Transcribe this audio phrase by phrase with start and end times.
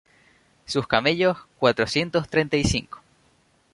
[0.65, 3.03] Sus camellos, cuatrocientos treinta y cinco;